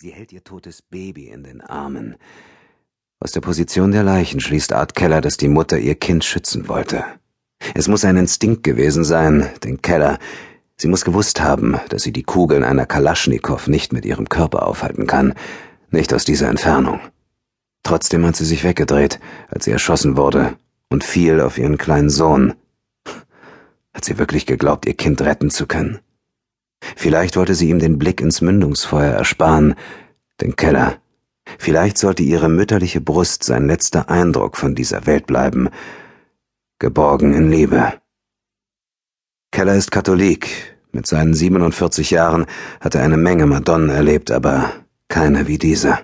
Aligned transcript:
Sie 0.00 0.12
hält 0.12 0.32
ihr 0.32 0.44
totes 0.44 0.80
Baby 0.80 1.26
in 1.26 1.42
den 1.42 1.60
Armen. 1.60 2.14
Aus 3.18 3.32
der 3.32 3.40
Position 3.40 3.90
der 3.90 4.04
Leichen 4.04 4.38
schließt 4.38 4.72
Art 4.72 4.94
Keller, 4.94 5.20
dass 5.20 5.38
die 5.38 5.48
Mutter 5.48 5.76
ihr 5.76 5.96
Kind 5.96 6.24
schützen 6.24 6.68
wollte. 6.68 7.04
Es 7.74 7.88
muss 7.88 8.04
ein 8.04 8.16
Instinkt 8.16 8.62
gewesen 8.62 9.02
sein, 9.02 9.50
den 9.64 9.82
Keller. 9.82 10.20
Sie 10.76 10.86
muss 10.86 11.04
gewusst 11.04 11.40
haben, 11.40 11.80
dass 11.88 12.04
sie 12.04 12.12
die 12.12 12.22
Kugeln 12.22 12.62
einer 12.62 12.86
Kalaschnikow 12.86 13.66
nicht 13.66 13.92
mit 13.92 14.04
ihrem 14.04 14.28
Körper 14.28 14.68
aufhalten 14.68 15.08
kann, 15.08 15.34
nicht 15.90 16.14
aus 16.14 16.24
dieser 16.24 16.48
Entfernung. 16.48 17.00
Trotzdem 17.82 18.24
hat 18.24 18.36
sie 18.36 18.44
sich 18.44 18.62
weggedreht, 18.62 19.18
als 19.48 19.64
sie 19.64 19.72
erschossen 19.72 20.16
wurde, 20.16 20.56
und 20.90 21.02
fiel 21.02 21.40
auf 21.40 21.58
ihren 21.58 21.76
kleinen 21.76 22.08
Sohn. 22.08 22.54
Hat 23.92 24.04
sie 24.04 24.16
wirklich 24.16 24.46
geglaubt, 24.46 24.86
ihr 24.86 24.94
Kind 24.94 25.20
retten 25.22 25.50
zu 25.50 25.66
können? 25.66 25.98
Vielleicht 26.80 27.36
wollte 27.36 27.54
sie 27.54 27.70
ihm 27.70 27.78
den 27.78 27.98
Blick 27.98 28.20
ins 28.20 28.40
Mündungsfeuer 28.40 29.12
ersparen, 29.12 29.74
den 30.40 30.56
Keller. 30.56 30.98
Vielleicht 31.58 31.98
sollte 31.98 32.22
ihre 32.22 32.48
mütterliche 32.48 33.00
Brust 33.00 33.44
sein 33.44 33.66
letzter 33.66 34.10
Eindruck 34.10 34.56
von 34.56 34.74
dieser 34.74 35.06
Welt 35.06 35.26
bleiben, 35.26 35.70
geborgen 36.78 37.34
in 37.34 37.50
Liebe. 37.50 37.94
Keller 39.50 39.74
ist 39.74 39.90
Katholik. 39.90 40.74
Mit 40.92 41.06
seinen 41.06 41.34
47 41.34 42.10
Jahren 42.10 42.46
hat 42.80 42.94
er 42.94 43.02
eine 43.02 43.16
Menge 43.16 43.46
Madonnen 43.46 43.90
erlebt, 43.90 44.30
aber 44.30 44.72
keine 45.08 45.46
wie 45.46 45.58
diese. 45.58 45.98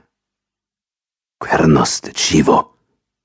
Cuernos 1.41 2.01
de 2.01 2.12
Chivo, 2.12 2.70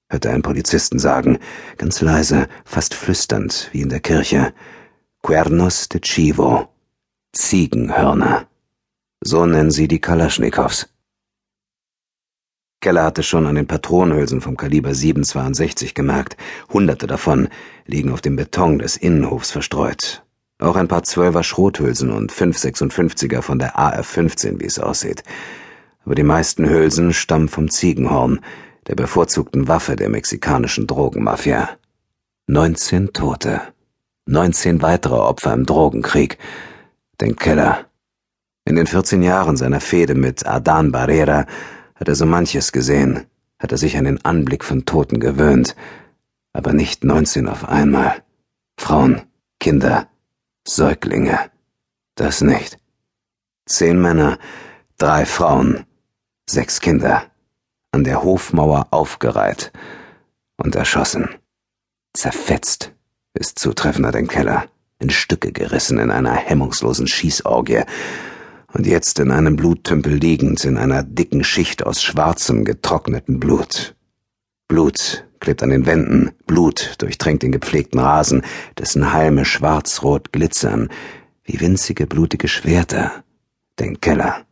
hörte 0.10 0.30
ein 0.32 0.42
Polizisten 0.42 1.00
sagen, 1.00 1.40
ganz 1.78 2.02
leise, 2.02 2.48
fast 2.66 2.94
flüsternd, 2.94 3.70
wie 3.72 3.82
in 3.82 3.90
der 3.90 4.00
Kirche. 4.00 4.54
Cuernos 5.22 5.90
de 5.90 6.02
Chivo. 6.02 6.70
Ziegenhörner. 7.32 8.48
So 9.22 9.46
nennen 9.46 9.70
sie 9.70 9.88
die 9.88 10.00
Kalaschnikows. 10.00 10.90
Keller 12.82 13.04
hatte 13.04 13.22
schon 13.22 13.46
an 13.46 13.54
den 13.54 13.68
Patronenhülsen 13.68 14.42
vom 14.42 14.58
Kaliber 14.58 14.96
762 14.96 15.94
gemerkt. 15.94 16.38
Hunderte 16.74 17.06
davon 17.06 17.50
liegen 17.86 18.12
auf 18.12 18.22
dem 18.22 18.36
Beton 18.36 18.80
des 18.80 18.98
Innenhofs 18.98 19.52
verstreut. 19.52 20.24
Auch 20.58 20.76
ein 20.76 20.88
paar 20.88 21.04
Zwölfer 21.04 21.44
Schrothülsen 21.44 22.10
und 22.10 22.32
556er 22.34 23.44
von 23.44 23.60
der 23.60 23.78
AR-15, 23.78 24.60
wie 24.60 24.66
es 24.66 24.80
aussieht. 24.80 25.24
Aber 26.06 26.16
die 26.16 26.24
meisten 26.24 26.68
Hülsen 26.68 27.14
stammen 27.14 27.48
vom 27.48 27.70
Ziegenhorn, 27.70 28.40
der 28.88 28.96
bevorzugten 28.96 29.68
Waffe 29.68 29.96
der 29.96 30.10
mexikanischen 30.10 30.88
Drogenmafia. 30.88 31.70
19 32.48 33.14
Tote. 33.14 33.62
19 34.26 34.82
weitere 34.82 35.16
Opfer 35.16 35.54
im 35.54 35.68
Drogenkrieg 35.68 36.40
den 37.22 37.36
Keller. 37.36 37.86
In 38.66 38.76
den 38.76 38.88
14 38.88 39.22
Jahren 39.22 39.58
seiner 39.58 39.82
Fehde 39.82 40.16
mit 40.16 40.46
Adan 40.46 40.92
Barrera 40.92 41.46
hat 41.96 42.08
er 42.08 42.16
so 42.16 42.26
manches 42.26 42.72
gesehen, 42.72 43.26
hat 43.58 43.72
er 43.72 43.78
sich 43.78 43.98
an 43.98 44.06
den 44.06 44.24
Anblick 44.24 44.64
von 44.64 44.86
Toten 44.86 45.20
gewöhnt, 45.20 45.76
aber 46.54 46.74
nicht 46.74 47.04
19 47.04 47.48
auf 47.48 47.68
einmal. 47.68 48.24
Frauen, 48.78 49.24
Kinder, 49.60 50.08
Säuglinge. 50.66 51.52
Das 52.16 52.42
nicht. 52.42 52.78
Zehn 53.66 54.02
Männer, 54.02 54.40
drei 54.98 55.26
Frauen, 55.26 55.86
sechs 56.50 56.80
Kinder, 56.80 57.24
an 57.92 58.04
der 58.04 58.24
Hofmauer 58.24 58.88
aufgereiht 58.92 59.72
und 60.58 60.76
erschossen. 60.76 61.30
Zerfetzt 62.14 62.94
ist 63.34 63.60
zutreffender 63.60 64.12
den 64.12 64.28
Keller 64.28 64.66
in 65.00 65.10
Stücke 65.10 65.52
gerissen 65.52 65.98
in 65.98 66.12
einer 66.12 66.34
hemmungslosen 66.36 67.08
Schießorgie 67.08 67.84
und 68.74 68.86
jetzt 68.86 69.20
in 69.20 69.32
einem 69.32 69.56
Bluttümpel 69.56 70.14
liegend 70.14 70.64
in 70.66 70.78
einer 70.78 71.04
dicken 71.04 71.44
Schicht 71.44 71.86
aus 71.86 72.04
schwarzem, 72.04 72.66
getrockneten 72.66 73.40
Blut. 73.40 73.96
Blut 74.68 75.26
klebt 75.40 75.64
an 75.64 75.70
den 75.70 75.86
Wänden, 75.86 76.32
Blut 76.46 76.96
durchtränkt 77.00 77.44
den 77.44 77.52
gepflegten 77.52 78.00
Rasen, 78.00 78.44
dessen 78.78 79.14
Halme 79.14 79.46
schwarzrot 79.46 80.32
glitzern, 80.34 80.90
wie 81.44 81.62
winzige 81.62 82.06
blutige 82.06 82.48
Schwerter, 82.48 83.24
den 83.80 84.02
Keller. 84.02 84.46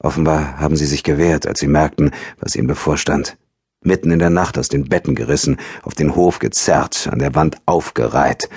Offenbar 0.00 0.58
haben 0.58 0.76
sie 0.76 0.86
sich 0.86 1.02
gewehrt, 1.02 1.46
als 1.46 1.60
sie 1.60 1.66
merkten, 1.66 2.12
was 2.40 2.56
ihnen 2.56 2.66
bevorstand. 2.66 3.36
Mitten 3.84 4.10
in 4.10 4.18
der 4.18 4.30
Nacht 4.30 4.58
aus 4.58 4.68
den 4.68 4.84
Betten 4.84 5.14
gerissen, 5.14 5.58
auf 5.82 5.94
den 5.94 6.16
Hof 6.16 6.38
gezerrt, 6.38 7.08
an 7.12 7.18
der 7.18 7.34
Wand 7.34 7.58
aufgereiht, 7.66 8.48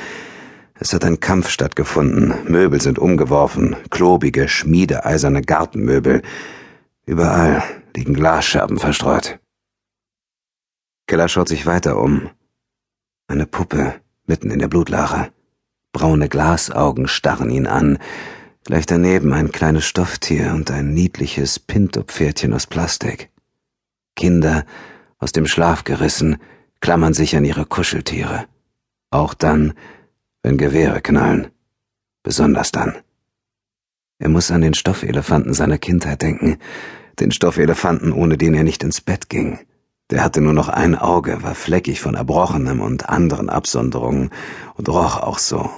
es 0.82 0.94
hat 0.94 1.06
ein 1.06 1.20
Kampf 1.20 1.50
stattgefunden, 1.50 2.34
Möbel 2.52 2.82
sind 2.82 2.98
umgeworfen, 2.98 3.76
klobige, 3.92 4.48
schmiedeeiserne 4.48 5.44
Gartenmöbel. 5.44 6.24
Überall 7.06 7.62
liegen 7.96 8.16
Glasscherben 8.16 8.80
verstreut. 8.80 9.38
Keller 11.06 11.28
schaut 11.28 11.50
sich 11.50 11.68
weiter 11.68 12.00
um. 12.00 12.32
Eine 13.28 13.46
Puppe 13.46 14.02
mitten 14.26 14.50
in 14.50 14.58
der 14.58 14.70
Blutlache. 14.70 15.32
Braune 15.94 16.30
Glasaugen 16.30 17.08
starren 17.08 17.52
ihn 17.52 17.68
an. 17.68 18.00
Gleich 18.64 18.88
daneben 18.88 19.34
ein 19.34 19.52
kleines 19.52 19.86
Stofftier 19.86 20.52
und 20.56 20.72
ein 20.72 20.96
niedliches 20.96 21.60
Pinto-Pferdchen 21.60 22.54
aus 22.54 22.66
Plastik. 22.66 23.30
Kinder, 24.16 24.66
aus 25.20 25.32
dem 25.32 25.46
Schlaf 25.46 25.84
gerissen, 25.84 26.38
klammern 26.80 27.14
sich 27.14 27.36
an 27.36 27.46
ihre 27.46 27.68
Kuscheltiere. 27.68 28.48
Auch 29.12 29.36
dann, 29.36 29.74
wenn 30.44 30.58
Gewehre 30.58 31.02
knallen. 31.02 31.48
Besonders 32.24 32.72
dann. 32.72 32.96
Er 34.20 34.30
muss 34.30 34.52
an 34.52 34.62
den 34.62 34.74
Stoffelefanten 34.74 35.54
seiner 35.54 35.78
Kindheit 35.78 36.22
denken, 36.22 36.58
den 37.20 37.32
Stoffelefanten, 37.32 38.14
ohne 38.14 38.38
den 38.38 38.54
er 38.54 38.64
nicht 38.64 38.84
ins 38.84 39.02
Bett 39.02 39.30
ging. 39.30 39.60
Der 40.12 40.24
hatte 40.24 40.42
nur 40.42 40.54
noch 40.54 40.70
ein 40.70 40.96
Auge, 40.96 41.42
war 41.42 41.56
fleckig 41.56 42.02
von 42.02 42.16
Erbrochenem 42.16 42.82
und 42.82 43.10
anderen 43.10 43.50
Absonderungen 43.50 44.30
und 44.76 44.90
roch 44.90 45.18
auch 45.18 45.40
so, 45.40 45.70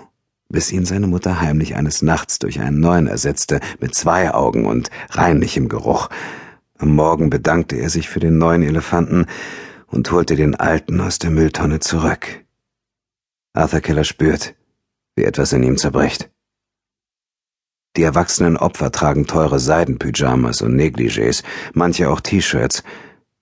bis 0.49 0.71
ihn 0.71 0.85
seine 0.85 1.07
Mutter 1.07 1.39
heimlich 1.39 1.75
eines 1.75 2.01
Nachts 2.01 2.39
durch 2.39 2.59
einen 2.59 2.79
neuen 2.79 3.07
ersetzte, 3.07 3.59
mit 3.79 3.93
zwei 3.95 4.33
Augen 4.33 4.65
und 4.65 4.89
reinlichem 5.11 5.69
Geruch. 5.69 6.09
Am 6.77 6.95
Morgen 6.95 7.29
bedankte 7.29 7.75
er 7.75 7.89
sich 7.89 8.09
für 8.09 8.19
den 8.19 8.37
neuen 8.37 8.63
Elefanten 8.63 9.27
und 9.87 10.11
holte 10.11 10.35
den 10.35 10.55
alten 10.55 10.99
aus 10.99 11.19
der 11.19 11.29
Mülltonne 11.29 11.79
zurück. 11.79 12.42
Arthur 13.53 13.81
Keller 13.81 14.03
spürt, 14.03 14.55
wie 15.15 15.23
etwas 15.23 15.53
in 15.53 15.61
ihm 15.61 15.77
zerbricht. 15.77 16.29
Die 17.95 18.01
erwachsenen 18.01 18.57
Opfer 18.57 18.91
tragen 18.91 19.27
teure 19.27 19.59
Seidenpyjamas 19.59 20.63
und 20.63 20.75
Negligés, 20.75 21.43
manche 21.73 22.09
auch 22.09 22.21
T-Shirts. 22.21 22.83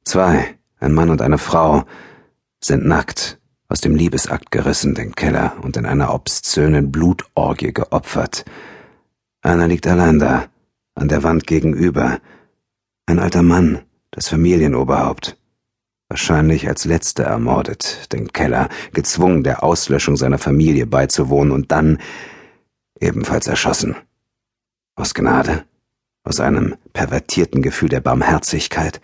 Zwei, 0.03 0.57
ein 0.79 0.93
Mann 0.93 1.09
und 1.09 1.21
eine 1.21 1.37
Frau, 1.37 1.85
sind 2.61 2.85
nackt, 2.85 3.39
aus 3.69 3.79
dem 3.79 3.95
Liebesakt 3.95 4.51
gerissen, 4.51 4.95
den 4.95 5.15
Keller 5.15 5.55
und 5.61 5.77
in 5.77 5.85
einer 5.85 6.13
obszönen 6.13 6.91
Blutorgie 6.91 7.71
geopfert. 7.71 8.43
Einer 9.41 9.69
liegt 9.69 9.87
allein 9.87 10.19
da, 10.19 10.47
an 10.93 11.07
der 11.07 11.23
Wand 11.23 11.47
gegenüber. 11.47 12.19
Ein 13.05 13.19
alter 13.19 13.43
Mann, 13.43 13.83
das 14.11 14.27
Familienoberhaupt 14.27 15.37
wahrscheinlich 16.11 16.67
als 16.67 16.83
letzter 16.83 17.23
ermordet, 17.23 18.11
den 18.11 18.33
Keller, 18.33 18.67
gezwungen, 18.91 19.45
der 19.45 19.63
Auslöschung 19.63 20.17
seiner 20.17 20.39
Familie 20.39 20.85
beizuwohnen 20.85 21.53
und 21.53 21.71
dann 21.71 21.99
ebenfalls 22.99 23.47
erschossen. 23.47 23.95
Aus 24.95 25.13
Gnade, 25.13 25.63
aus 26.25 26.41
einem 26.41 26.75
pervertierten 26.91 27.61
Gefühl 27.61 27.87
der 27.87 28.01
Barmherzigkeit. 28.01 28.99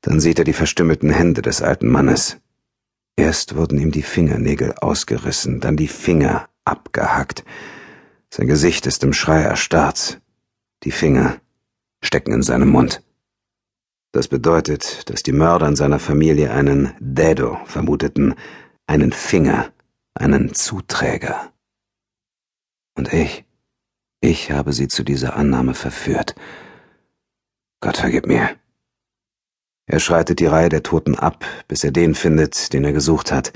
Dann 0.00 0.18
sieht 0.18 0.40
er 0.40 0.44
die 0.44 0.52
verstümmelten 0.52 1.10
Hände 1.10 1.42
des 1.42 1.62
alten 1.62 1.86
Mannes. 1.86 2.38
Erst 3.14 3.54
wurden 3.54 3.78
ihm 3.78 3.92
die 3.92 4.02
Fingernägel 4.02 4.74
ausgerissen, 4.80 5.60
dann 5.60 5.76
die 5.76 5.86
Finger 5.86 6.48
abgehackt. 6.64 7.44
Sein 8.30 8.48
Gesicht 8.48 8.84
ist 8.86 9.04
im 9.04 9.12
Schrei 9.12 9.42
erstarrt. 9.42 10.20
Die 10.82 10.90
Finger 10.90 11.36
stecken 12.02 12.32
in 12.32 12.42
seinem 12.42 12.70
Mund. 12.70 13.00
Das 14.12 14.26
bedeutet, 14.26 15.08
dass 15.08 15.22
die 15.22 15.32
Mörder 15.32 15.68
in 15.68 15.76
seiner 15.76 16.00
Familie 16.00 16.50
einen 16.50 16.94
Dedo 16.98 17.58
vermuteten, 17.64 18.34
einen 18.86 19.12
Finger, 19.12 19.72
einen 20.14 20.52
Zuträger. 20.52 21.52
Und 22.96 23.12
ich, 23.12 23.44
ich 24.20 24.50
habe 24.50 24.72
sie 24.72 24.88
zu 24.88 25.04
dieser 25.04 25.36
Annahme 25.36 25.74
verführt. 25.74 26.34
Gott 27.80 27.98
vergib 27.98 28.26
mir. 28.26 28.50
Er 29.86 30.00
schreitet 30.00 30.40
die 30.40 30.46
Reihe 30.46 30.68
der 30.68 30.82
Toten 30.82 31.14
ab, 31.14 31.44
bis 31.68 31.84
er 31.84 31.92
den 31.92 32.14
findet, 32.14 32.72
den 32.72 32.84
er 32.84 32.92
gesucht 32.92 33.30
hat. 33.30 33.52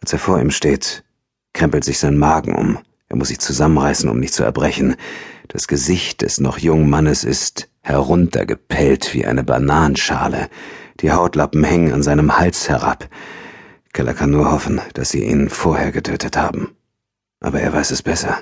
Als 0.00 0.12
er 0.12 0.18
vor 0.18 0.40
ihm 0.40 0.50
steht, 0.50 1.04
krempelt 1.54 1.84
sich 1.84 1.98
sein 1.98 2.18
Magen 2.18 2.54
um. 2.54 2.78
Er 3.08 3.16
muss 3.16 3.28
sich 3.28 3.38
zusammenreißen, 3.38 4.08
um 4.08 4.18
nicht 4.18 4.34
zu 4.34 4.42
erbrechen. 4.42 4.96
Das 5.48 5.68
Gesicht 5.68 6.22
des 6.22 6.40
noch 6.40 6.58
jungen 6.58 6.90
Mannes 6.90 7.22
ist 7.22 7.68
heruntergepellt 7.86 9.14
wie 9.14 9.26
eine 9.26 9.44
Bananenschale. 9.44 10.48
Die 11.00 11.12
Hautlappen 11.12 11.62
hängen 11.62 11.92
an 11.92 12.02
seinem 12.02 12.36
Hals 12.36 12.68
herab. 12.68 13.08
Keller 13.92 14.12
kann 14.12 14.30
nur 14.30 14.50
hoffen, 14.50 14.80
dass 14.94 15.10
sie 15.10 15.24
ihn 15.24 15.48
vorher 15.48 15.92
getötet 15.92 16.36
haben. 16.36 16.74
Aber 17.40 17.60
er 17.60 17.72
weiß 17.72 17.92
es 17.92 18.02
besser. 18.02 18.40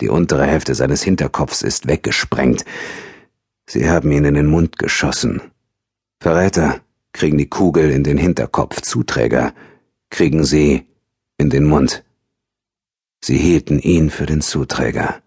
Die 0.00 0.08
untere 0.08 0.44
Hälfte 0.44 0.74
seines 0.74 1.04
Hinterkopfs 1.04 1.62
ist 1.62 1.86
weggesprengt. 1.86 2.64
Sie 3.68 3.88
haben 3.88 4.10
ihn 4.10 4.24
in 4.24 4.34
den 4.34 4.46
Mund 4.46 4.76
geschossen. 4.76 5.40
Verräter 6.20 6.80
kriegen 7.12 7.38
die 7.38 7.48
Kugel 7.48 7.90
in 7.92 8.02
den 8.02 8.18
Hinterkopf, 8.18 8.80
Zuträger 8.80 9.54
kriegen 10.10 10.42
sie 10.42 10.88
in 11.38 11.48
den 11.48 11.64
Mund. 11.64 12.02
Sie 13.24 13.38
hielten 13.38 13.78
ihn 13.78 14.10
für 14.10 14.26
den 14.26 14.40
Zuträger. 14.40 15.22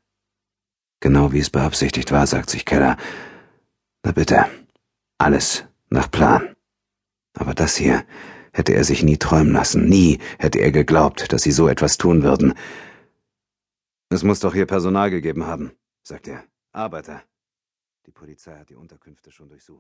Genau 1.00 1.31
wie 1.31 1.39
es 1.39 1.50
beabsichtigt 1.50 2.12
war, 2.12 2.27
sagt 2.27 2.50
sich 2.50 2.65
Keller. 2.65 2.98
Na 4.05 4.11
bitte, 4.11 4.45
alles 5.17 5.63
nach 5.89 6.11
Plan. 6.11 6.55
Aber 7.35 7.53
das 7.53 7.75
hier 7.77 8.05
hätte 8.51 8.73
er 8.73 8.83
sich 8.83 9.01
nie 9.03 9.17
träumen 9.17 9.53
lassen. 9.53 9.85
Nie 9.85 10.19
hätte 10.39 10.59
er 10.59 10.71
geglaubt, 10.71 11.31
dass 11.31 11.44
sie 11.44 11.51
so 11.51 11.67
etwas 11.67 11.97
tun 11.97 12.21
würden. 12.21 12.53
Es 14.09 14.23
muss 14.23 14.41
doch 14.41 14.53
hier 14.53 14.67
Personal 14.67 15.09
gegeben 15.09 15.45
haben, 15.45 15.71
sagt 16.03 16.27
er. 16.27 16.44
Arbeiter. 16.71 17.23
Die 18.05 18.11
Polizei 18.11 18.55
hat 18.57 18.69
die 18.69 18.75
Unterkünfte 18.75 19.31
schon 19.31 19.50
durchsucht. 19.50 19.71